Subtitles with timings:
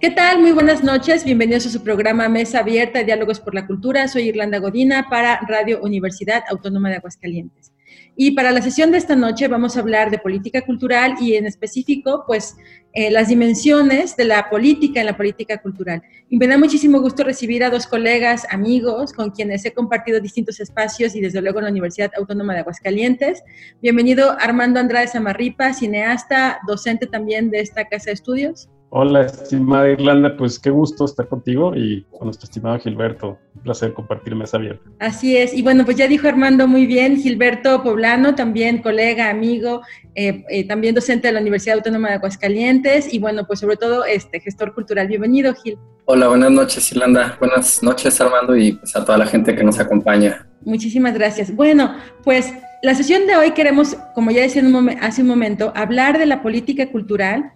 [0.00, 0.40] ¿Qué tal?
[0.40, 1.24] Muy buenas noches.
[1.26, 4.08] Bienvenidos a su programa Mesa Abierta, Diálogos por la Cultura.
[4.08, 7.70] Soy Irlanda Godina para Radio Universidad Autónoma de Aguascalientes.
[8.16, 11.44] Y para la sesión de esta noche vamos a hablar de política cultural y en
[11.44, 12.56] específico, pues,
[12.94, 16.02] eh, las dimensiones de la política en la política cultural.
[16.30, 20.60] Y me da muchísimo gusto recibir a dos colegas, amigos, con quienes he compartido distintos
[20.60, 23.42] espacios y desde luego en la Universidad Autónoma de Aguascalientes.
[23.82, 28.70] Bienvenido Armando Andrade Samarripa, cineasta, docente también de esta casa de estudios.
[28.92, 33.38] Hola, estimada Irlanda, pues qué gusto estar contigo y con nuestro estimado Gilberto.
[33.54, 34.82] Un placer compartir mesa abierta.
[34.98, 39.82] Así es, y bueno, pues ya dijo Armando muy bien, Gilberto Poblano, también colega, amigo,
[40.16, 44.04] eh, eh, también docente de la Universidad Autónoma de Aguascalientes y bueno, pues sobre todo
[44.04, 45.06] este gestor cultural.
[45.06, 45.78] Bienvenido, Gil.
[46.06, 47.36] Hola, buenas noches, Irlanda.
[47.38, 50.48] Buenas noches, Armando, y pues a toda la gente que nos acompaña.
[50.64, 51.54] Muchísimas gracias.
[51.54, 52.52] Bueno, pues
[52.82, 56.18] la sesión de hoy queremos, como ya decía en un momen- hace un momento, hablar
[56.18, 57.52] de la política cultural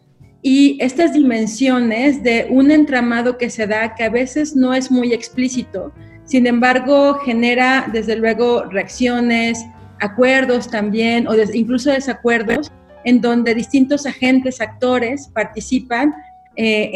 [0.46, 5.14] y estas dimensiones de un entramado que se da que a veces no es muy
[5.14, 5.90] explícito,
[6.26, 9.64] sin embargo genera desde luego reacciones,
[10.00, 12.70] acuerdos también o incluso desacuerdos
[13.06, 16.14] en donde distintos agentes, actores participan.
[16.56, 16.90] eh,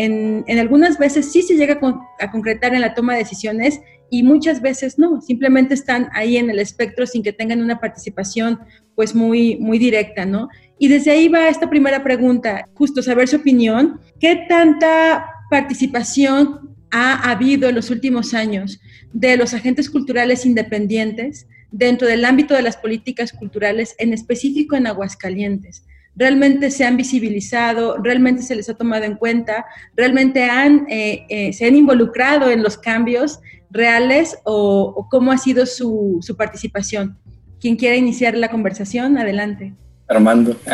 [0.46, 3.80] en, algunas veces sí se llega a, a concretar en la toma de decisiones
[4.10, 8.60] y muchas veces no, simplemente están ahí en el espectro sin que tengan una participación
[8.94, 10.48] pues muy, muy directa, ¿no?
[10.78, 14.00] Y desde ahí va esta primera pregunta, justo saber su opinión.
[14.18, 18.80] ¿Qué tanta participación ha habido en los últimos años
[19.12, 24.86] de los agentes culturales independientes dentro del ámbito de las políticas culturales, en específico en
[24.86, 25.84] Aguascalientes?
[26.16, 27.98] ¿Realmente se han visibilizado?
[28.02, 29.64] ¿Realmente se les ha tomado en cuenta?
[29.94, 33.38] ¿Realmente han, eh, eh, se han involucrado en los cambios
[33.70, 37.18] reales o, o cómo ha sido su, su participación?
[37.60, 39.74] Quien quiera iniciar la conversación, adelante.
[40.08, 40.56] Armando.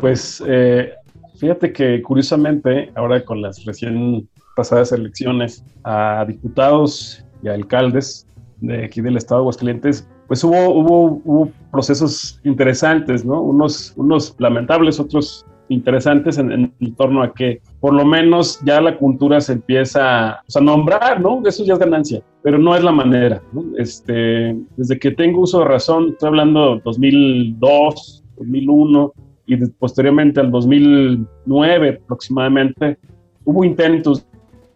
[0.00, 0.94] Pues eh,
[1.36, 8.26] fíjate que curiosamente, ahora con las recién pasadas elecciones a diputados y a alcaldes
[8.60, 13.42] de aquí del estado de Aguascalientes, pues hubo, hubo, hubo procesos interesantes, ¿no?
[13.42, 18.98] Unos, unos lamentables, otros interesantes en, en torno a que por lo menos ya la
[18.98, 21.40] cultura se empieza pues, a nombrar, ¿no?
[21.46, 23.64] Eso ya es ganancia, pero no es la manera, ¿no?
[23.78, 29.12] Este, desde que tengo uso de razón, estoy hablando 2002, 2001
[29.46, 32.98] y posteriormente al 2009 aproximadamente,
[33.44, 34.26] hubo intentos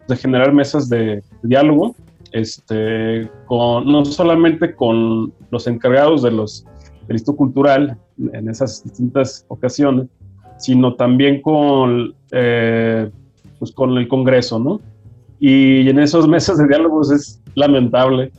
[0.07, 1.95] de generar mesas de, de diálogo,
[2.31, 6.65] este, con, no solamente con los encargados de los,
[7.07, 7.97] del Instituto Cultural
[8.33, 10.07] en esas distintas ocasiones,
[10.57, 13.09] sino también con, eh,
[13.59, 14.79] pues con el Congreso, ¿no?
[15.39, 18.31] Y en esos mesas de diálogos es lamentable,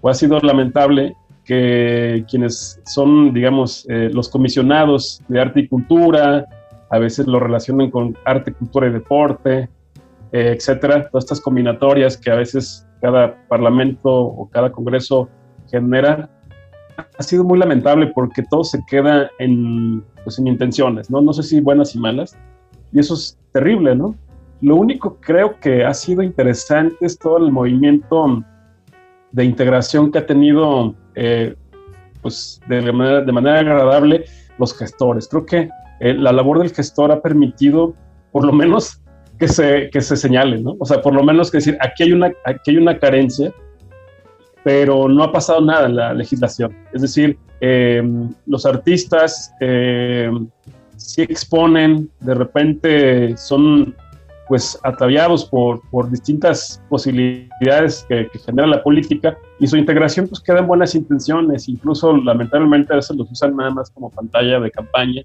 [0.00, 1.14] o ha sido lamentable,
[1.44, 6.46] que quienes son, digamos, eh, los comisionados de arte y cultura,
[6.90, 9.68] a veces lo relacionan con arte, cultura y deporte,
[10.32, 15.28] eh, etcétera, todas estas combinatorias que a veces cada parlamento o cada congreso
[15.70, 16.28] genera,
[16.98, 21.20] ha sido muy lamentable porque todo se queda en, pues, en intenciones, ¿no?
[21.20, 22.36] No sé si buenas y malas,
[22.92, 24.14] y eso es terrible, ¿no?
[24.60, 28.42] Lo único creo que ha sido interesante es todo el movimiento
[29.30, 31.54] de integración que ha tenido, eh,
[32.22, 34.24] pues, de manera, de manera agradable
[34.58, 35.28] los gestores.
[35.28, 35.68] Creo que
[36.00, 37.94] eh, la labor del gestor ha permitido,
[38.32, 39.00] por lo menos,
[39.38, 40.76] que se, que se señale, ¿no?
[40.80, 43.52] O sea, por lo menos que decir, aquí hay una, aquí hay una carencia,
[44.68, 46.76] pero no ha pasado nada en la legislación.
[46.92, 48.02] Es decir, eh,
[48.44, 50.30] los artistas eh,
[50.94, 53.96] sí exponen, de repente son
[54.46, 60.58] pues ataviados por, por distintas posibilidades que, genera la política y su integración pues queda
[60.58, 65.22] en buenas intenciones, incluso lamentablemente a veces los usan nada más como pantalla de campaña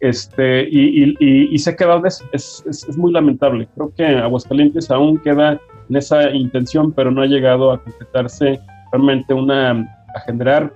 [0.00, 3.68] este, y, se ha quedado es, es, es, muy lamentable.
[3.74, 8.60] Creo que Aguascalientes aún queda en esa intención, pero no ha llegado a concretarse
[8.92, 10.72] realmente una, a generar,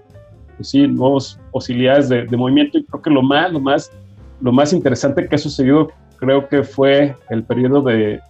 [0.57, 3.93] pues sí, nuevas posibilidades de, de, movimiento y creo que lo más, lo más,
[4.41, 5.91] lo más interesante que ha sucedido
[6.21, 8.21] creo que fue el periodo de,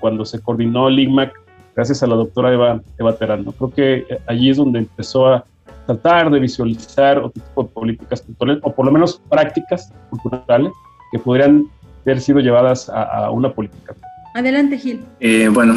[0.00, 1.32] cuando se coordinó el IGMAC
[1.76, 3.44] gracias a la doctora Eva, Eva Terán.
[3.44, 5.44] Creo que allí es donde empezó a
[5.86, 10.72] tratar de visualizar otro tipo de políticas culturales, o por lo menos prácticas culturales,
[11.12, 11.64] que podrían
[12.02, 13.94] haber sido llevadas a, a una política.
[14.34, 15.04] Adelante, Gil.
[15.20, 15.76] Eh, bueno,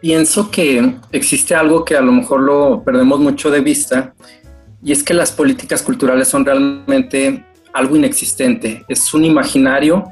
[0.00, 4.14] pienso que existe algo que a lo mejor lo perdemos mucho de vista
[4.82, 10.04] y es que las políticas culturales son realmente algo inexistente, es un imaginario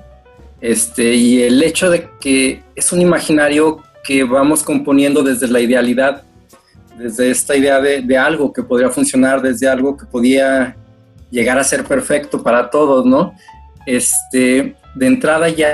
[0.60, 6.24] este, y el hecho de que es un imaginario que vamos componiendo desde la idealidad,
[6.98, 10.76] desde esta idea de, algo que podría funcionar, desde algo que podía
[11.30, 13.34] llegar a ser perfecto para todos, ¿no?
[13.86, 15.68] Este, de entrada ya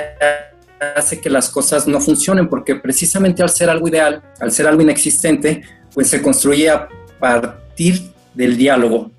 [0.95, 4.81] hace que las cosas no funcionen, porque precisamente al ser algo ideal, al ser algo
[4.81, 5.63] inexistente,
[5.93, 6.87] pues se construye a
[7.19, 9.11] partir del diálogo.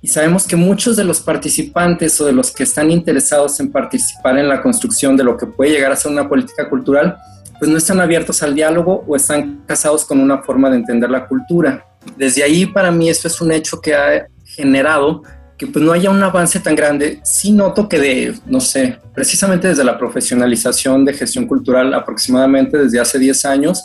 [0.00, 4.36] Y sabemos que muchos de los participantes o de los que están interesados en participar
[4.36, 7.16] en la construcción de lo que puede llegar a ser una política cultural,
[7.62, 11.28] pues no están abiertos al diálogo o están casados con una forma de entender la
[11.28, 11.86] cultura.
[12.16, 15.22] Desde ahí para mí esto es un hecho que ha generado
[15.56, 17.20] que pues no haya un avance tan grande.
[17.22, 22.98] Sí noto que de, no sé, precisamente desde la profesionalización de gestión cultural aproximadamente desde
[22.98, 23.84] hace 10 años,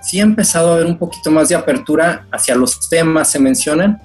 [0.00, 4.00] sí ha empezado a haber un poquito más de apertura hacia los temas, se mencionan,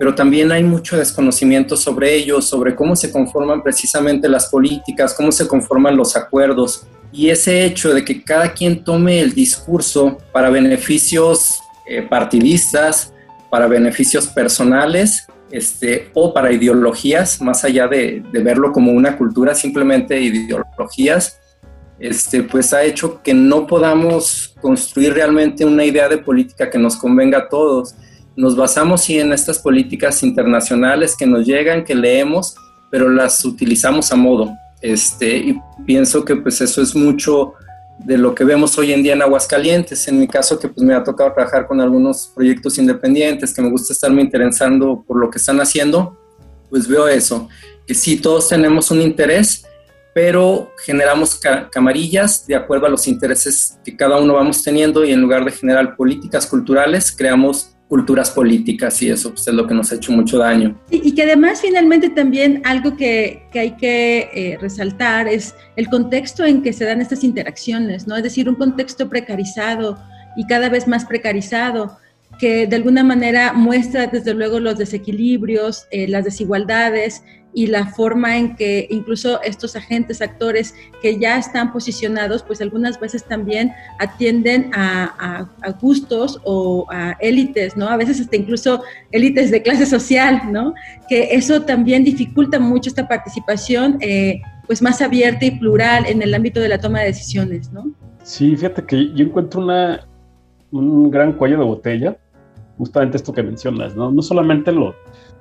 [0.00, 5.30] pero también hay mucho desconocimiento sobre ellos, sobre cómo se conforman precisamente las políticas, cómo
[5.30, 6.88] se conforman los acuerdos.
[7.16, 13.12] Y ese hecho de que cada quien tome el discurso para beneficios eh, partidistas,
[13.50, 20.20] para beneficios personales, este, o para ideologías, más allá de, verlo como una cultura, simplemente
[20.20, 21.38] ideologías,
[22.00, 26.96] este, pues ha hecho que no podamos construir realmente una idea de política que nos
[26.96, 27.94] convenga a todos.
[28.34, 32.56] Nos basamos sí en estas políticas internacionales que nos llegan, que leemos,
[32.90, 34.52] pero las utilizamos a modo.
[34.84, 37.54] Este, y pienso que pues eso es mucho
[38.00, 40.06] de lo que vemos hoy en día en Aguascalientes.
[40.08, 43.70] En mi caso, que pues me ha tocado trabajar con algunos proyectos independientes, que me
[43.70, 46.18] gusta estarme interesando por lo que están haciendo,
[46.68, 47.48] pues veo eso,
[47.86, 49.64] que sí, todos tenemos un interés,
[50.12, 51.40] pero generamos
[51.72, 55.52] camarillas de acuerdo a los intereses que cada uno vamos teniendo y en lugar de
[55.52, 60.12] generar políticas culturales, creamos culturas políticas y eso pues, es lo que nos ha hecho
[60.12, 60.80] mucho daño.
[60.90, 66.44] Y, que además finalmente también algo que, que hay que eh, resaltar es el contexto
[66.44, 68.16] en que se dan estas interacciones, ¿no?
[68.16, 69.98] Es decir, un contexto precarizado
[70.36, 71.96] y cada vez más precarizado
[72.38, 77.22] que de alguna manera muestra desde luego los desequilibrios, eh, las desigualdades
[77.54, 82.98] y la forma en que incluso estos agentes, actores que ya están posicionados, pues algunas
[82.98, 85.48] veces también atienden a,
[85.80, 87.88] gustos o a élites, ¿no?
[87.88, 90.74] A veces hasta incluso élites de clase social, ¿no?
[91.08, 96.34] Que eso también dificulta mucho esta participación, eh, pues más abierta y plural en el
[96.34, 97.92] ámbito de la toma de decisiones, ¿no?
[98.22, 100.06] Sí, fíjate que yo encuentro una,
[100.72, 102.16] un gran cuello de botella,
[102.78, 104.10] justamente esto que mencionas, ¿no?
[104.10, 104.94] No solamente lo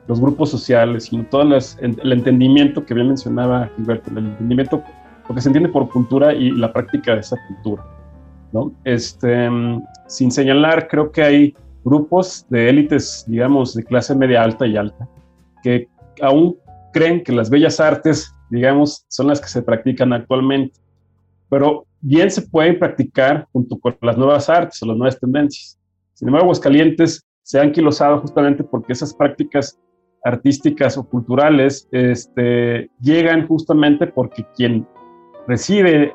[0.08, 4.84] los grupos sociales, sino todo el entendimiento que bien mencionaba Gilberto, el entendimiento,
[5.28, 7.84] lo que se entiende por cultura y la práctica de esa cultura.
[8.52, 8.74] ¿no?
[8.84, 9.50] Este,
[10.08, 15.08] sin señalar, creo que hay grupos de élites, digamos, de clase media alta y alta,
[15.64, 15.88] que
[16.22, 16.58] aún
[16.92, 20.80] creen que las bellas artes, digamos, son las que se practican actualmente,
[21.50, 25.80] pero bien se pueden practicar junto con las nuevas artes o las nuevas tendencias.
[26.14, 29.80] Sin embargo, Aguascalientes se han quilosado justamente porque esas prácticas
[30.24, 34.88] artísticas o culturales este, llegan justamente porque quien
[35.48, 36.14] recibe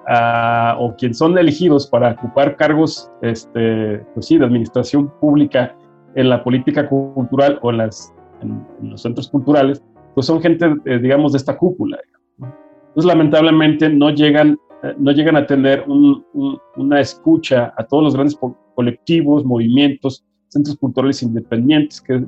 [0.78, 5.76] o quien son elegidos para ocupar cargos este, pues sí, de administración pública
[6.14, 9.82] en la política cultural o en, los centros culturales,
[10.14, 11.98] pues son gente, eh, digamos, de esta cúpula.
[12.38, 18.38] Entonces, lamentablemente, no llegan, eh, no llegan a tener una escucha a todos los grandes
[18.74, 22.24] colectivos, movimientos, centros culturales independientes que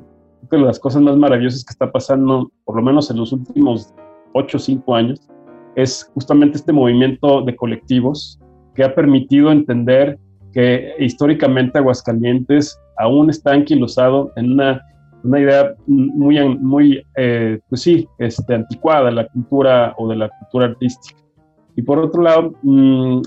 [0.49, 3.93] de las cosas más maravillosas que está pasando, por lo menos en los últimos
[4.33, 5.29] 8 o 5 años,
[5.75, 8.39] es justamente este movimiento de colectivos
[8.75, 10.17] que ha permitido entender
[10.53, 14.81] que históricamente Aguascalientes aún está anquilosado en una,
[15.23, 20.29] una idea muy, muy eh, pues sí, este, anticuada de la cultura o de la
[20.29, 21.19] cultura artística.
[21.75, 23.21] Y por otro lado, mm,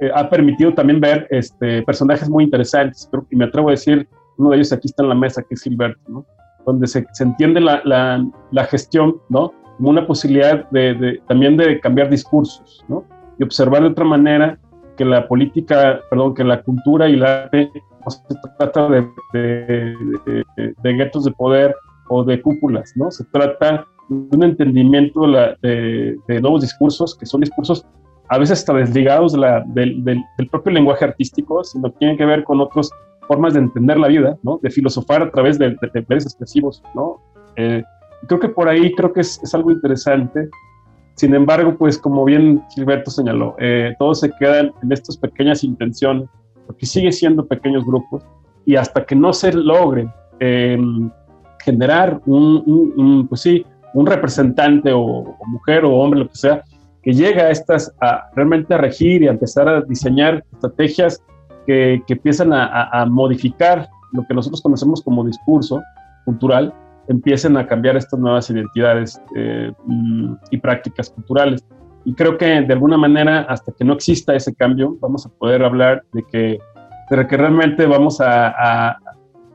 [0.00, 4.06] eh, ha permitido también ver este, personajes muy interesantes, creo que me atrevo a decir,
[4.36, 6.26] uno de ellos aquí está en la mesa, que es Gilberto, ¿no?
[6.66, 9.52] Donde se, entiende la, la, gestión, ¿no?
[9.76, 13.04] Como una posibilidad de, también de cambiar discursos, ¿no?
[13.38, 14.58] Y observar de otra manera
[14.96, 17.70] que la política, perdón, que la cultura y el arte
[18.04, 18.20] no se
[18.58, 21.74] trata de, de, guetos de poder
[22.08, 23.10] o de cúpulas, ¿no?
[23.10, 25.20] Se trata de un entendimiento
[25.62, 27.86] de, nuevos discursos, que son discursos
[28.28, 32.24] a veces hasta desligados de la, del, del, propio lenguaje artístico, sino que tienen que
[32.24, 32.90] ver con otros
[33.26, 34.58] formas de entender la vida, ¿no?
[34.62, 37.20] De filosofar a través de, de, expresivos, ¿no?
[37.56, 37.82] Eh,
[38.26, 40.48] creo que por ahí creo que es, es, algo interesante.
[41.14, 46.28] Sin embargo, pues como bien Gilberto señaló, eh, todo se queda en, estas pequeñas intenciones
[46.66, 48.22] porque sigue siendo pequeños grupos
[48.66, 50.08] y hasta que no se logre
[50.40, 51.10] em,
[51.64, 53.64] generar un, pues sí,
[53.94, 56.62] un representante o, mujer o hombre, lo que sea,
[57.02, 61.22] que llegue a estas, a realmente a regir y a empezar a diseñar estrategias
[61.66, 65.82] que, que empiezan a, modificar lo que nosotros conocemos como discurso
[66.24, 66.72] cultural,
[67.08, 69.72] empiecen a cambiar estas nuevas identidades eh,
[70.50, 71.64] y prácticas culturales.
[72.04, 75.64] Y creo que de alguna manera, hasta que no exista ese cambio, vamos a poder
[75.64, 76.58] hablar de que,
[77.10, 78.96] de que realmente vamos a,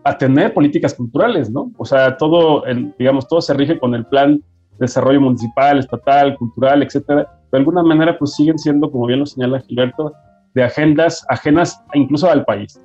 [0.03, 1.71] a, tener políticas culturales, ¿no?
[1.77, 4.43] O sea, todo, el, digamos, todo se rige con el plan de
[4.79, 7.27] desarrollo municipal, estatal, cultural, etcétera.
[7.51, 10.13] De alguna manera, pues siguen siendo, como bien lo señala Gilberto,
[10.53, 12.79] de agendas ajenas incluso al país.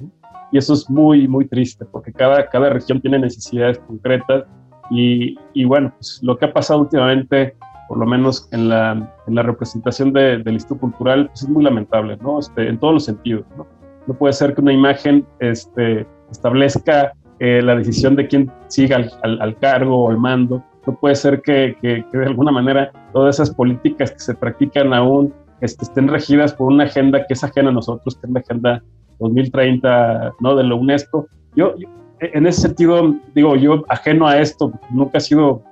[0.53, 4.45] Y eso es muy, muy triste, porque cada, cada región tiene necesidades concretas.
[4.91, 7.57] Y, y bueno, pues lo que ha pasado últimamente
[7.89, 8.93] por lo menos en la,
[9.27, 12.39] en la representación de, del Instituto Cultural, pues es muy lamentable, ¿no?
[12.39, 13.67] Este, en todos los sentidos, ¿no?
[14.07, 19.41] No puede ser que una imagen este, establezca eh, la decisión de quién siga al,
[19.41, 20.65] al, cargo o al mando.
[20.87, 25.35] No puede ser que, que, de alguna manera todas esas políticas que se practican aún
[25.61, 28.83] este, estén regidas por una agenda que es ajena a nosotros, que es la agenda
[29.19, 30.57] 2030 ¿no?
[30.57, 31.27] de la UNESCO.
[31.55, 31.89] Yo, yo,
[32.21, 35.63] en ese sentido, digo, yo ajeno a esto, nunca he sido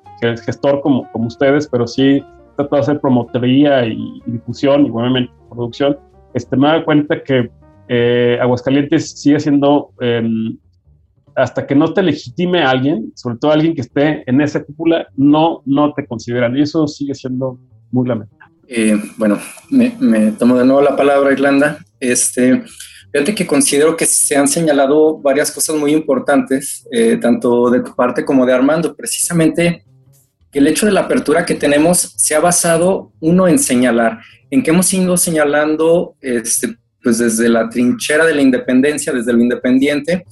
[0.45, 2.23] gestor como, como ustedes, pero sí
[2.57, 5.99] trato de hacer promotoría y, difusión y obviamente producción,
[6.35, 7.51] este, me da cuenta que
[7.89, 10.57] eh, Aguascalientes sigue siendo, em,
[11.37, 15.07] hasta que no te legitime a alguien, sobre todo alguien que esté en esa cúpula,
[15.17, 16.57] no, no te consideran.
[16.57, 17.59] Y eso sigue siendo
[17.91, 18.44] muy lamentable.
[18.69, 19.41] Eh, bueno,
[19.71, 21.79] me, tomo de nuevo la palabra, Irlanda.
[22.01, 22.63] Este,
[23.13, 27.95] fíjate que considero que se han señalado varias cosas muy importantes, eh, tanto de tu
[27.95, 28.95] parte como de Armando.
[28.95, 29.85] Precisamente
[30.53, 34.71] el hecho de la apertura que tenemos se ha basado, uno, en señalar, en que
[34.71, 40.25] hemos ido señalando, este, pues desde la trinchera de la independencia, desde lo independiente,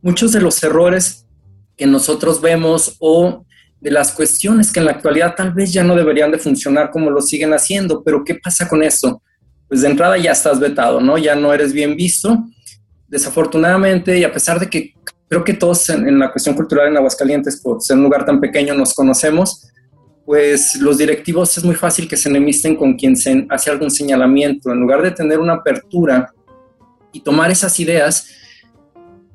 [0.00, 1.26] muchos de los errores
[1.76, 3.43] que nosotros vemos o
[3.84, 7.10] de las cuestiones que en la actualidad tal vez ya no deberían de funcionar como
[7.10, 9.20] lo siguen haciendo, pero ¿qué pasa con esto?
[9.68, 11.18] Pues de entrada ya estás vetado, ¿no?
[11.18, 12.46] Ya no eres bien visto.
[13.08, 14.94] Desafortunadamente, y a pesar de que
[15.28, 18.72] creo que todos en, la cuestión cultural en Aguascalientes, por ser un lugar tan pequeño,
[18.72, 19.68] nos conocemos,
[20.24, 24.72] pues los directivos es muy fácil que se enemisten con quien se hace algún señalamiento.
[24.72, 26.32] En lugar de tener una apertura
[27.12, 28.28] y tomar esas ideas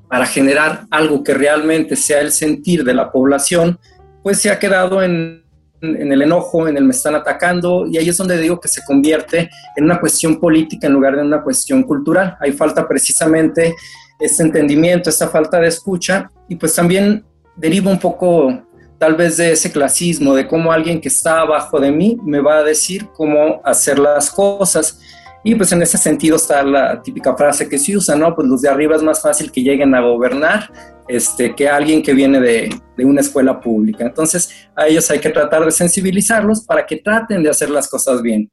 [0.10, 3.78] para generar algo que realmente sea el sentir de la población,
[4.24, 5.44] pues se ha quedado en,
[5.82, 9.50] el enojo, en el me están atacando, y ahí es donde digo que se convierte
[9.76, 12.38] en una cuestión política en lugar de una cuestión cultural.
[12.40, 13.76] Hay falta precisamente
[14.20, 17.24] este entendimiento, esta falta de escucha, y pues también
[17.56, 18.64] deriva un poco
[18.98, 22.58] tal vez de ese clasismo, de cómo alguien que está abajo de mí me va
[22.58, 25.00] a decir cómo hacer las cosas.
[25.44, 28.36] Y pues en ese sentido está la típica frase que se usa, ¿no?
[28.36, 30.72] Pues los de arriba es más fácil que lleguen a gobernar
[31.08, 34.04] este, que alguien que viene de, de una escuela pública.
[34.06, 38.22] Entonces a ellos hay que tratar de sensibilizarlos para que traten de hacer las cosas
[38.22, 38.52] bien.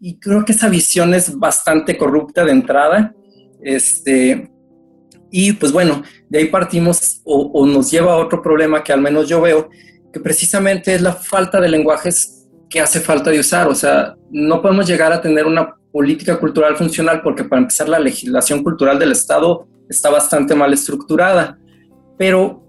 [0.00, 3.14] Y creo que esa visión es bastante corrupta de entrada.
[3.62, 4.50] Este,
[5.30, 9.28] y pues bueno, de ahí partimos o, nos lleva a otro problema que al menos
[9.28, 9.70] yo veo,
[10.12, 13.66] que precisamente es la falta de lenguajes que hace falta de usar.
[13.68, 18.00] O sea, no podemos llegar a tener una política cultural funcional porque para empezar la
[18.00, 21.56] legislación cultural del Estado está bastante mal estructurada,
[22.18, 22.66] pero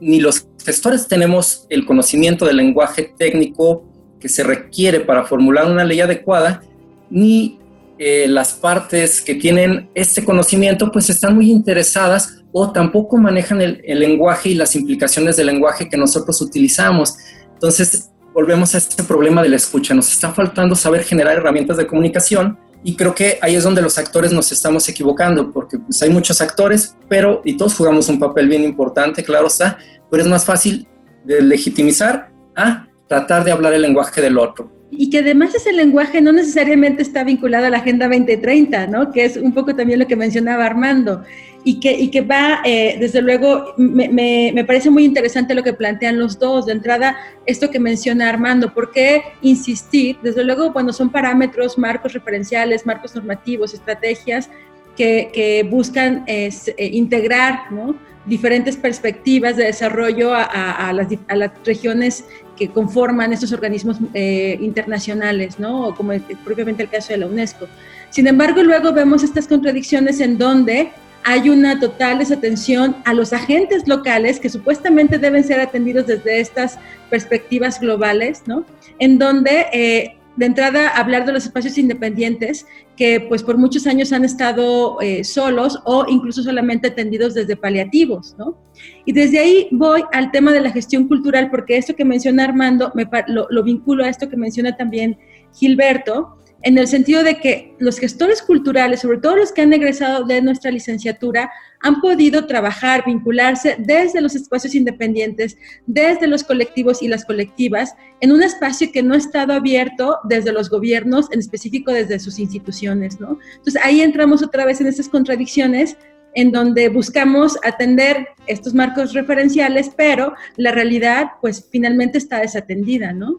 [0.00, 3.84] ni los gestores tenemos el conocimiento del lenguaje técnico
[4.18, 6.62] que se requiere para formular una ley adecuada,
[7.10, 7.58] ni
[7.98, 13.82] eh, las partes que tienen este conocimiento pues están muy interesadas o tampoco manejan el,
[13.84, 17.14] lenguaje y las implicaciones del lenguaje que nosotros utilizamos.
[17.52, 19.94] Entonces, volvemos a este problema de la escucha.
[19.94, 23.96] Nos está faltando saber generar herramientas de comunicación y creo que ahí es donde los
[23.96, 28.48] actores nos estamos equivocando, porque pues, hay muchos actores, pero y todos jugamos un papel
[28.48, 29.78] bien importante, claro está,
[30.10, 30.86] pero es más fácil
[31.24, 36.20] de legitimizar a tratar de hablar el lenguaje del otro y que además ese lenguaje
[36.20, 39.10] no necesariamente está vinculado a la Agenda 2030, ¿no?
[39.12, 41.22] Que es un poco también lo que mencionaba Armando,
[41.64, 45.72] y que, y que va, eh, desde luego, me, me, parece muy interesante lo que
[45.72, 46.66] plantean los dos.
[46.66, 50.18] De entrada, esto que menciona Armando, ¿por qué insistir?
[50.22, 54.50] Desde luego, bueno, son parámetros, marcos referenciales, marcos normativos, estrategias
[54.94, 57.96] que, que buscan eh, integrar, ¿no?
[58.26, 62.24] diferentes perspectivas de desarrollo a, a, las, a, las, regiones
[62.56, 65.94] que conforman estos organismos eh, internacionales, ¿no?
[65.94, 66.12] como
[66.44, 67.66] propiamente el caso de la UNESCO.
[68.10, 70.90] Sin embargo, luego vemos estas contradicciones en donde
[71.24, 76.78] hay una total desatención a los agentes locales que supuestamente deben ser atendidos desde estas
[77.08, 78.64] perspectivas globales, ¿no?
[78.98, 84.12] En donde eh, de entrada hablar de los espacios independientes que pues por muchos años
[84.12, 88.58] han estado eh, solos o incluso solamente atendidos desde paliativos, ¿no?
[89.04, 92.92] Y desde ahí voy al tema de la gestión cultural porque esto que menciona Armando
[92.94, 95.18] me, lo, lo vinculo a esto que menciona también
[95.54, 100.24] Gilberto, en el sentido de que los gestores culturales, sobre todo los que han egresado
[100.24, 107.08] de nuestra licenciatura, han podido trabajar, vincularse desde los espacios independientes, desde los colectivos y
[107.08, 111.92] las colectivas, en un espacio que no ha estado abierto desde los gobiernos, en específico
[111.92, 113.38] desde sus instituciones, ¿no?
[113.56, 115.98] Entonces ahí entramos otra vez en esas contradicciones
[116.34, 123.38] en donde buscamos atender estos marcos referenciales, pero la realidad pues finalmente está desatendida, ¿no?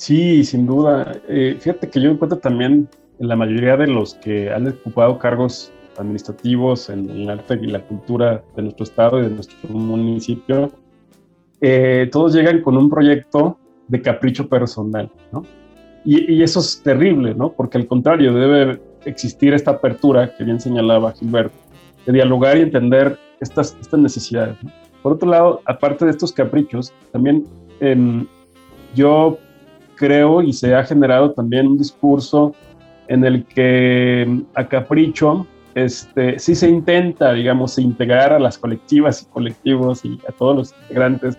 [0.00, 1.12] Sí, sin duda.
[1.28, 2.88] Eh, fíjate que yo encuentro también
[3.18, 7.82] en la mayoría de los que han ocupado cargos administrativos en, el arte y la
[7.82, 10.72] cultura de nuestro estado y de nuestro municipio,
[11.60, 15.44] eh, todos llegan con un proyecto de capricho personal, ¿no?
[16.06, 17.52] Y, y, eso es terrible, ¿no?
[17.52, 21.58] Porque al contrario, debe existir esta apertura que bien señalaba Gilberto,
[22.06, 24.56] de dialogar y entender estas, estas necesidades.
[24.62, 24.70] ¿no?
[25.02, 27.44] Por otro lado, aparte de estos caprichos, también
[27.80, 28.24] eh,
[28.94, 29.38] yo
[30.00, 32.54] creo y se ha generado también un discurso
[33.08, 39.22] en el que mm, a capricho este, sí se intenta, digamos, integrar a las colectivas
[39.22, 41.36] y colectivos y a todos los integrantes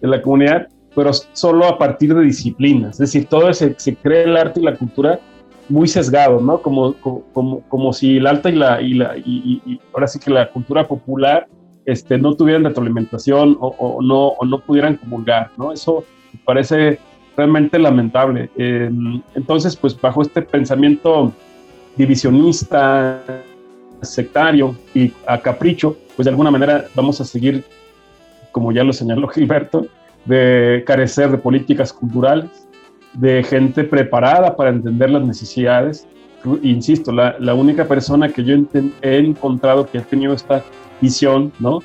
[0.00, 2.92] de la comunidad, pero solo a partir de disciplinas.
[2.92, 5.18] Es decir, todo se, se cree el arte y la cultura
[5.68, 6.62] muy sesgado, ¿no?
[6.62, 10.48] Como, como, como si el arte y la, y la y, ahora sí que la
[10.50, 11.48] cultura popular
[11.84, 15.72] este, no tuvieran retroalimentación o, o, no, o no pudieran comulgar, ¿no?
[15.72, 16.98] Eso me parece
[17.36, 18.50] realmente lamentable.
[18.56, 18.90] Eh,
[19.34, 21.32] entonces, pues bajo este pensamiento
[21.96, 23.22] divisionista,
[24.02, 27.64] sectario y a capricho, pues de alguna manera vamos a seguir,
[28.52, 29.86] como ya lo señaló Gilberto,
[30.24, 32.66] de carecer de políticas culturales,
[33.14, 36.06] de gente preparada para entender las necesidades.
[36.62, 38.54] Insisto, la, la única persona que yo
[39.02, 40.62] he encontrado que ha tenido esta
[41.00, 41.80] visión, ¿no?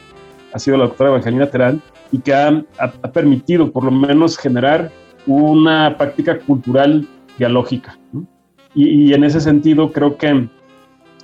[0.53, 4.91] Ha sido la doctora Evangelina Terán y que ha, ha, permitido por lo menos generar
[5.25, 7.07] una práctica cultural
[7.37, 7.97] dialógica.
[8.73, 10.47] Y, en ese sentido creo que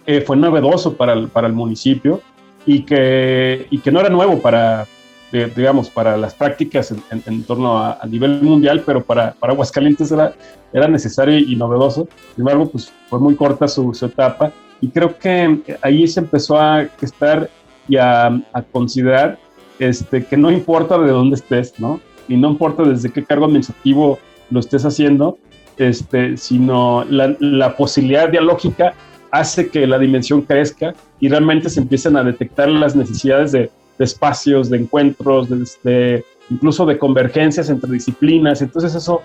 [0.05, 2.21] eh, fue novedoso para el, para el municipio
[2.65, 4.85] y que, y que no era nuevo para,
[5.31, 10.11] de, digamos, para las prácticas en, torno a, a, nivel mundial, pero para, para Aguascalientes
[10.11, 10.33] era,
[10.73, 12.09] era necesario y novedoso.
[12.35, 16.59] Sin embargo, pues fue muy corta su, su etapa y creo que ahí se empezó
[16.59, 17.49] a estar
[17.87, 19.39] y a, a considerar
[19.79, 21.99] este, que no importa de dónde estés, ¿no?
[22.27, 25.37] Y no importa desde qué cargo administrativo lo estés haciendo,
[25.77, 28.93] este, sino la, posibilidad dialógica
[29.31, 34.69] hace que la dimensión crezca y realmente se empiecen a detectar las necesidades de, espacios,
[34.69, 35.49] de encuentros,
[35.83, 38.61] de, incluso de convergencias entre disciplinas.
[38.61, 39.21] Entonces eso,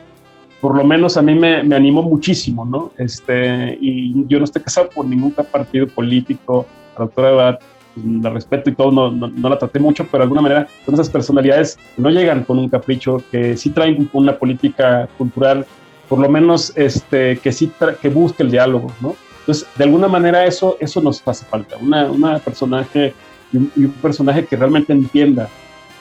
[0.60, 2.92] por lo menos a mí me, me animó muchísimo, ¿no?
[2.98, 6.66] Este, y yo no estoy casado por ningún partido político.
[6.98, 7.58] La doctora
[7.96, 11.11] la respeto y todo, no, no, la traté mucho, pero de alguna manera son esas
[11.11, 15.66] personalidades que no llegan con un capricho, que sí traen una política cultural,
[16.09, 19.14] por lo menos este, que sí que busque el diálogo, ¿no?
[19.40, 23.12] Entonces, de alguna manera eso, eso nos hace falta, una, una personaje
[23.52, 25.48] un, personaje que realmente entienda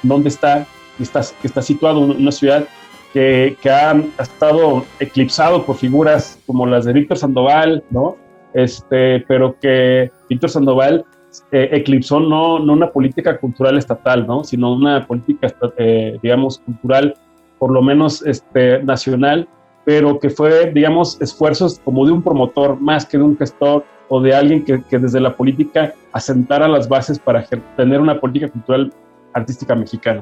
[0.04, 0.66] dónde está,
[0.98, 2.66] que está, está situado una ciudad
[3.14, 8.18] que, que ha, ha, estado eclipsado por figuras como las de Víctor Sandoval, ¿no?
[8.54, 11.06] Este, pero que Víctor Sandoval
[11.52, 14.44] eh, eclipsó no, no, una política cultural estatal, ¿no?
[14.44, 17.16] sino una política, eh, digamos, cultural,
[17.60, 19.48] por lo menos este, nacional,
[19.86, 24.22] pero que fue, digamos, esfuerzos como de un promotor más que de un gestor o
[24.22, 27.46] de alguien que, que desde la política asentara las bases para
[27.78, 28.94] tener una política cultural
[29.34, 30.22] artística mexicana.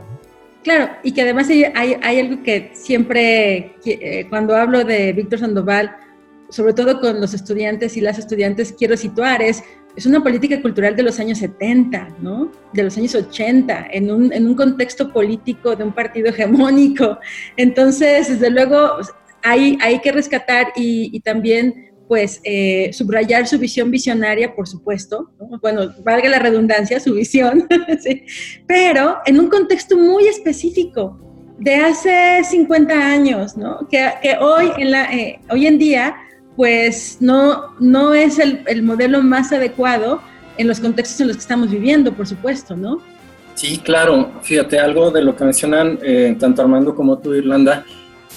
[0.64, 5.96] Claro, y que además hay, hay, algo que siempre, eh, cuando hablo de Víctor Sandoval,
[6.50, 9.64] sobre todo con los estudiantes y las estudiantes, quiero situar es
[10.00, 12.50] es una política cultural de los años 70, ¿no?
[12.72, 17.20] De los años 80, en un, en un contexto político de un partido hegemónico.
[17.58, 18.92] Entonces, desde luego,
[19.44, 25.60] hay, hay que rescatar y, también pues eh, subrayar su visión visionaria, por supuesto, ¿no?
[25.62, 27.68] bueno, valga la redundancia, su visión,
[28.68, 31.20] pero en un contexto muy específico
[31.60, 33.86] de hace 50 años, ¿no?
[33.90, 36.16] que, que hoy, en la, eh, hoy en día
[36.56, 40.22] pues no, no es el, el, modelo más adecuado
[40.58, 43.02] en los contextos en los que estamos viviendo, por supuesto, ¿no?
[43.56, 44.32] Sí, claro.
[44.42, 47.86] Fíjate, algo de lo que mencionan eh, tanto Armando como tú, Irlanda,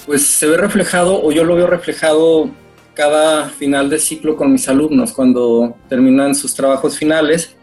[0.05, 2.49] pues se ve reflejado, o yo lo veo reflejado
[2.93, 7.55] cada final de ciclo con mis alumnos, cuando terminan sus trabajos finales,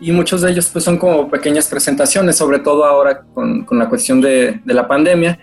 [0.00, 3.88] y muchos de ellos pues son como pequeñas presentaciones, sobre todo ahora con, con la
[3.88, 5.38] cuestión de, de la pandemia,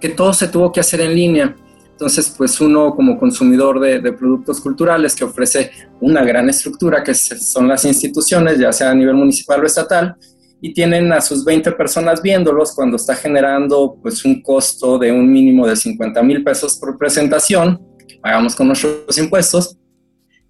[0.00, 1.54] que todo se tuvo que hacer en línea.
[2.02, 7.14] Entonces, pues uno como consumidor de, de, productos culturales que ofrece una gran estructura, que
[7.14, 10.16] son las instituciones, ya sea a nivel municipal o estatal,
[10.60, 15.30] y tienen a sus 20 personas viéndolos cuando está generando pues un costo de un
[15.30, 17.80] mínimo de 50 mil pesos por presentación,
[18.20, 19.78] pagamos con nuestros impuestos,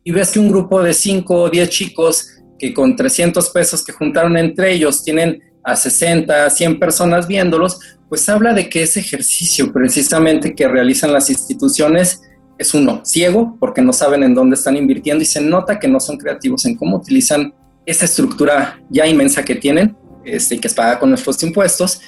[0.03, 3.93] y ves que un grupo de 5 o 10 chicos que con 300 pesos que
[3.93, 9.73] juntaron entre ellos tienen a 60, 100 personas viéndolos, pues habla de que ese ejercicio
[9.73, 12.23] precisamente que realizan las instituciones
[12.59, 15.99] es uno, ciego, porque no saben en dónde están invirtiendo y se nota que no
[16.01, 17.55] son creativos en cómo utilizan
[17.87, 22.01] esa estructura ya inmensa que tienen este, que es paga con nuestros impuestos,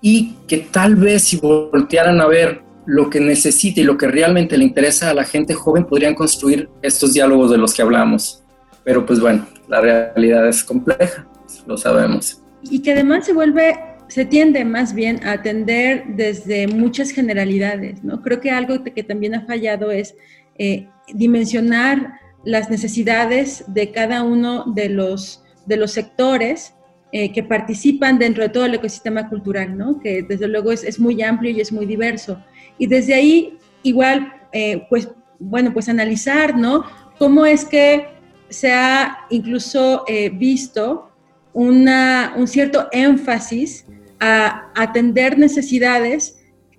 [0.00, 4.56] y que tal vez si voltearan a ver lo que necesita y lo que realmente
[4.56, 8.42] le interesa a la gente joven, podrían construir estos diálogos de los que hablamos.
[8.84, 11.26] Pero pues bueno, la realidad es compleja,
[11.66, 12.40] lo sabemos.
[12.70, 13.78] Y que además se vuelve,
[14.08, 18.22] se tiende más bien a atender desde muchas generalidades, ¿no?
[18.22, 20.14] Creo que algo que también ha fallado es
[20.58, 26.74] eh, dimensionar las necesidades de cada uno de los, de los sectores
[27.10, 29.98] eh, que participan dentro de todo el ecosistema cultural, ¿no?
[29.98, 32.42] que desde luego es, es muy amplio y es muy diverso.
[32.76, 36.84] Y desde ahí, igual, eh, pues, bueno, pues analizar, ¿no?
[37.18, 38.08] Cómo es que
[38.48, 41.07] se ha incluso eh, visto
[41.52, 43.86] un cierto énfasis
[44.20, 46.38] a atender necesidades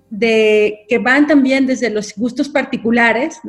[0.10, 3.40] de, que van también desde los gustos particulares,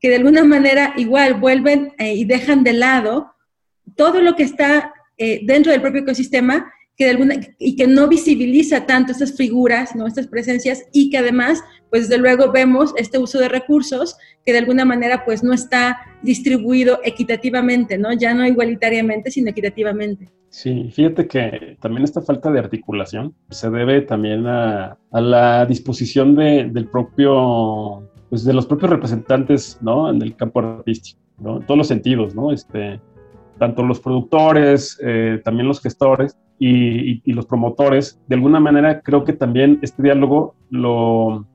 [0.00, 3.32] que de alguna manera igual vuelven y dejan de lado
[3.96, 8.08] todo lo que está eh, dentro del propio ecosistema que de alguna, y que no
[8.08, 10.06] visibiliza tanto estas figuras, ¿no?
[10.06, 14.58] estas presencias, y que además, pues desde luego vemos este uso de recursos que de
[14.58, 18.12] alguna manera pues no está distribuido equitativamente, ¿no?
[18.12, 20.30] ya no igualitariamente, sino equitativamente.
[20.50, 26.68] Sí, fíjate que también esta falta de articulación se debe también a, la disposición de,
[26.68, 30.10] del propio, pues de los propios representantes, ¿no?
[30.10, 31.58] En el campo artístico, ¿no?
[31.58, 32.50] En todos los sentidos, ¿no?
[32.50, 33.00] Este,
[33.58, 39.32] tanto los productores, eh, también los gestores y, los promotores, de alguna manera creo que
[39.32, 41.46] también este diálogo lo,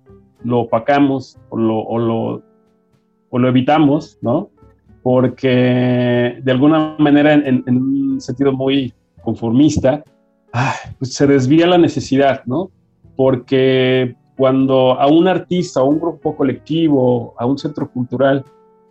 [0.43, 2.43] lo opacamos o lo, o lo,
[3.29, 4.51] o lo evitamos, ¿no?
[5.05, 8.91] Porque de alguna manera, en, un sentido muy
[9.21, 10.03] conformista,
[10.97, 12.71] pues se desvía la necesidad, ¿no?
[13.15, 18.43] Porque cuando a un artista, a un grupo colectivo, a un centro cultural,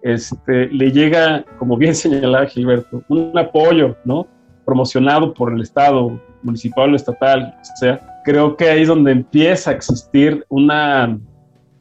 [0.03, 4.29] este, le llega, como bien señalaba Gilberto, un apoyo, ¿no?
[4.65, 9.73] Promocionado por el Estado, municipal o estatal, o sea, creo que ahí es donde empieza
[9.73, 11.19] a existir una,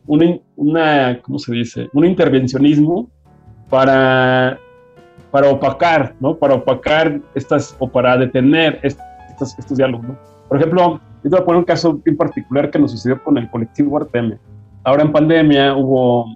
[0.07, 1.87] una, ¿cómo se dice?
[1.93, 3.11] Un intervencionismo
[3.73, 4.59] para,
[5.31, 6.36] para opacar, ¿no?
[6.36, 10.15] Para opacar estas, o para detener estos, estos diálogos, ¿no?
[10.47, 13.49] Por ejemplo, yo voy a poner un caso en particular que nos sucedió con el
[13.49, 14.39] colectivo Artemia.
[14.83, 16.27] Ahora en pandemia hubo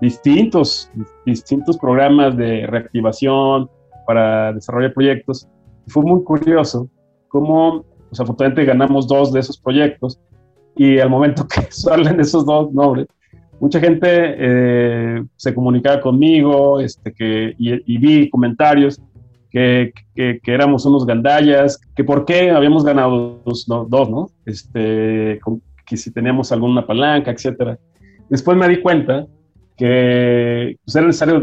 [0.00, 0.90] distintos,
[1.26, 3.68] distintos programas de reactivación
[4.06, 5.46] para desarrollar proyectos.
[5.88, 6.88] fue muy curioso
[7.28, 10.18] cómo, pues afortunadamente ganamos dos de esos proyectos
[10.76, 13.08] y al momento que salen esos dos nombres,
[13.62, 19.00] mucha gente eh, se comunicaba conmigo este, que, y, vi comentarios
[19.52, 24.30] que, que, éramos unos gandallas, que por qué habíamos ganado dos, dos ¿no?
[24.46, 25.38] Este,
[25.86, 27.78] que si teníamos alguna palanca, etcétera.
[28.28, 29.28] Después me di cuenta
[29.76, 31.42] que pues, era necesario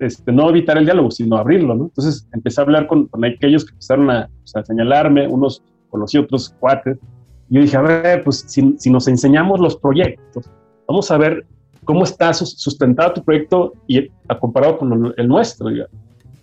[0.00, 1.84] este, no evitar el diálogo, sino abrirlo, ¿no?
[1.84, 6.98] Entonces empecé a hablar con, aquellos que empezaron a, señalarme, unos conocí otros cuates,
[7.48, 10.50] y yo dije, a ver, pues si, si, nos enseñamos los proyectos,
[10.86, 11.44] vamos a ver
[11.84, 15.70] cómo está sustentado tu proyecto y a comparado con el nuestro,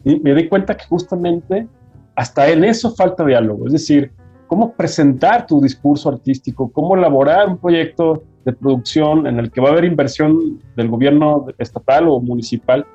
[0.04, 1.68] Y me di cuenta que justamente
[2.16, 4.12] hasta en eso falta diálogo, es decir,
[4.48, 9.70] cómo presentar tu discurso artístico, cómo elaborar un proyecto de producción en el que va
[9.70, 12.86] a haber inversión del gobierno estatal o municipal.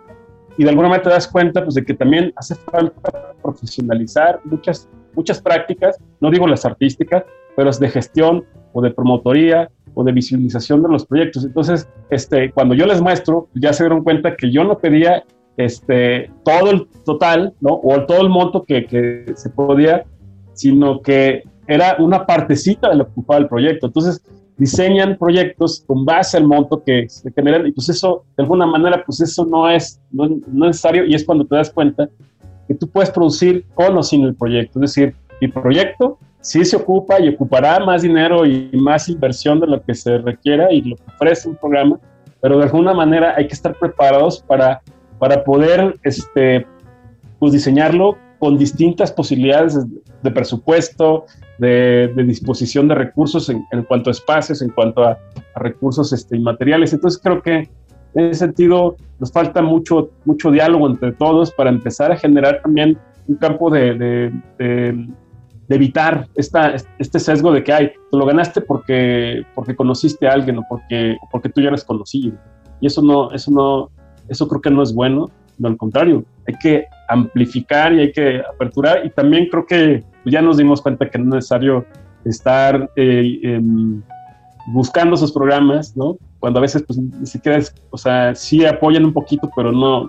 [0.58, 4.88] Y de alguna manera te das cuenta pues, de que también hace falta profesionalizar muchas,
[5.14, 7.24] muchas prácticas, no digo las artísticas,
[7.56, 11.44] pero es de gestión o de promotoría o de visualización de los proyectos.
[11.44, 15.24] Entonces, este, cuando yo les muestro, ya se dieron cuenta que yo no pedía
[15.56, 17.80] este, todo el total, ¿no?
[17.82, 20.04] O todo el monto que, que se podía,
[20.52, 23.86] sino que era una partecita de lo que ocupaba el proyecto.
[23.86, 24.22] Entonces,
[24.56, 29.02] diseñan proyectos con base al monto que se generan y pues eso, de alguna manera,
[29.04, 32.08] pues eso no es, no, necesario y es cuando te das cuenta
[32.68, 34.78] que tú puedes producir con o sin el proyecto.
[34.82, 39.66] Es decir, mi proyecto sí se ocupa y ocupará más dinero y más inversión de
[39.66, 41.98] lo que se requiera y lo que ofrece un programa,
[42.40, 44.82] pero de alguna manera hay que estar preparados para,
[45.18, 46.66] para poder este,
[47.38, 49.74] pues diseñarlo con distintas posibilidades
[50.22, 51.24] de presupuesto,
[51.58, 55.18] de, disposición de recursos en, cuanto a espacios, en cuanto a,
[55.56, 56.92] recursos este, inmateriales.
[56.92, 57.70] Entonces creo que
[58.14, 62.98] en ese sentido nos falta mucho, mucho diálogo entre todos para empezar a generar también
[63.28, 64.30] un campo de,
[65.68, 70.58] evitar esta, este sesgo de que hay, tú lo ganaste porque, porque conociste a alguien
[70.58, 72.36] o porque, porque tú ya eres conocido.
[72.80, 73.90] Y eso no, eso no,
[74.28, 78.40] eso creo que no es bueno, no al contrario, hay que amplificar y hay que
[78.40, 81.84] aperturar y también creo que ya nos dimos cuenta que no es necesario
[82.24, 84.02] estar eh, em,
[84.72, 86.16] buscando esos programas, ¿no?
[86.40, 90.08] Cuando a veces pues ni siquiera es, o sea, sí apoyan un poquito, pero no,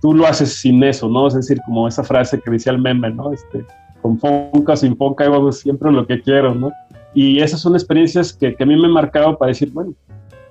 [0.00, 1.28] tú lo haces sin eso, ¿no?
[1.28, 3.32] Es decir, como esa frase que decía el meme, ¿no?
[3.32, 3.64] Este,
[4.00, 6.72] con Fonca, sin Fonca, hago siempre lo que quiero, ¿no?
[7.14, 9.94] Y esas son experiencias que, que a mí me han marcado para decir, bueno,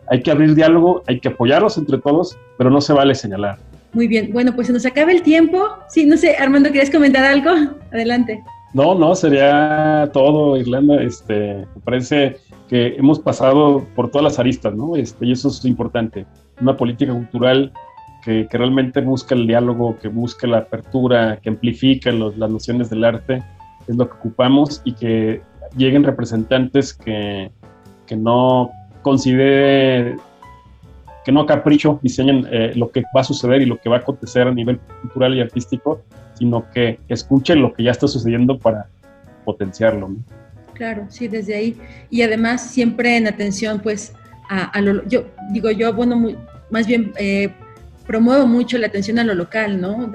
[0.09, 3.57] hay que abrir diálogo, hay que apoyarlos entre todos, pero no se vale señalar.
[3.93, 5.67] Muy bien, bueno, pues se nos acaba el tiempo.
[5.87, 7.49] Sí, no sé, Armando, ¿quieres comentar algo?
[7.91, 8.43] Adelante.
[8.73, 11.01] No, no, sería todo, Irlanda.
[11.01, 14.95] Este, me parece que hemos pasado por todas las aristas, ¿no?
[14.95, 16.25] Este, y eso es importante.
[16.61, 17.71] Una política cultural
[18.23, 23.43] que, realmente busca el diálogo, que busca la apertura, que amplifica las nociones del arte,
[23.87, 25.41] es lo que ocupamos y que
[25.75, 27.51] lleguen representantes que,
[28.05, 30.19] que no consideren
[31.23, 33.97] que no a capricho diseñen eh, lo que va a suceder y lo que va
[33.97, 36.01] a acontecer a nivel cultural y artístico,
[36.33, 38.87] sino que escuchen lo que ya está sucediendo para
[39.45, 40.09] potenciarlo.
[40.73, 41.77] Claro, sí, desde ahí.
[42.09, 44.13] Y además siempre en atención, pues,
[44.49, 46.35] a, lo, yo digo, yo bueno, muy,
[46.71, 47.53] más bien eh,
[48.09, 50.11] promuevo mucho la atención a lo local, ¿no?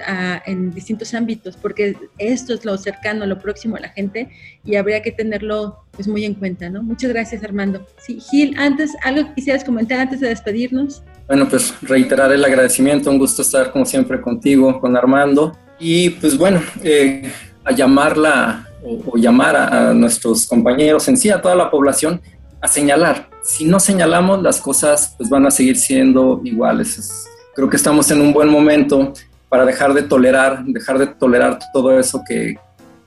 [0.47, 4.31] en distintos ámbitos, porque esto es lo cercano, lo próximo a la gente
[4.65, 6.83] y habría que tenerlo pues muy en cuenta, ¿no?
[6.83, 7.87] Muchas gracias, Armando.
[8.05, 11.05] Sí, Gil, antes, ¿algo que quisieras comentar antes de despedirnos?
[11.29, 15.57] Bueno, pues reiterar el agradecimiento, un gusto estar como siempre contigo, con Armando.
[15.79, 17.31] Y pues bueno, eh,
[17.63, 22.21] a llamarla o, llamar a, nuestros compañeros en sí, a toda la población,
[22.61, 23.29] a señalar.
[23.45, 27.29] Si no señalamos, las cosas pues van a seguir siendo iguales.
[27.55, 29.13] Creo que estamos en un buen momento
[29.49, 32.57] para dejar de tolerar, dejar de tolerar todo eso que,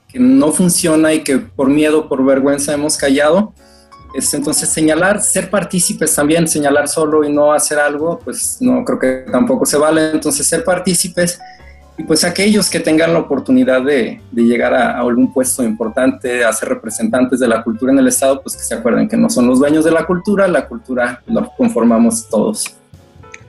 [0.08, 3.54] que no funciona y que por miedo, por vergüenza hemos callado.
[4.16, 8.98] Este, entonces señalar, ser partícipes también, señalar solo y no hacer algo, pues no creo
[8.98, 10.12] que tampoco se vale.
[10.12, 11.40] Entonces ser partícipes
[11.98, 16.70] y pues aquellos que tengan la oportunidad de, llegar a, algún puesto importante, a ser
[16.70, 19.60] representantes de la cultura en el Estado, pues que se acuerden que no son los
[19.60, 22.77] dueños de la cultura, la cultura la conformamos todos.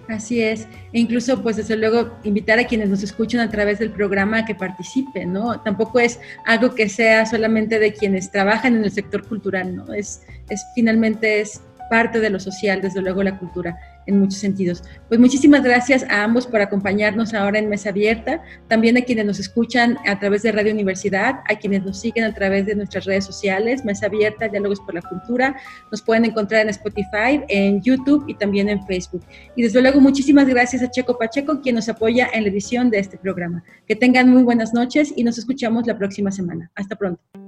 [0.09, 3.91] Así es, e incluso pues desde luego invitar a quienes nos escuchan a través del
[3.91, 5.61] programa a que participen, ¿no?
[5.61, 9.93] Tampoco es algo que sea solamente de quienes trabajan en el sector cultural, ¿no?
[9.93, 14.83] Es, es finalmente es parte de lo social, desde luego la cultura en muchos sentidos.
[15.09, 19.39] Pues muchísimas gracias a ambos por acompañarnos ahora en Mesa Abierta, también a quienes nos
[19.39, 23.25] escuchan a través de Radio Universidad, a quienes nos siguen a través de nuestras redes
[23.25, 25.57] sociales, Mesa Abierta, Diálogos por la Cultura,
[25.93, 29.23] nos pueden encontrar en Spotify, en YouTube y también en Facebook.
[29.55, 32.99] Y desde luego muchísimas gracias a Checo Pacheco, quien nos apoya en la edición de
[32.99, 33.63] este programa.
[33.87, 36.71] Que tengan muy buenas noches y nos escuchamos la próxima semana.
[36.75, 37.48] Hasta pronto.